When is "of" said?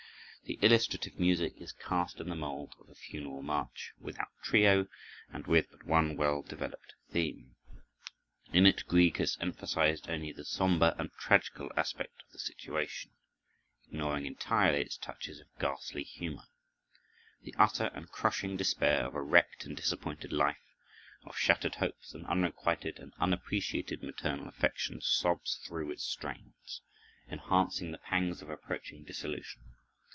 2.77-2.89, 12.21-12.33, 15.39-15.47, 19.07-19.15, 21.23-21.37, 28.41-28.49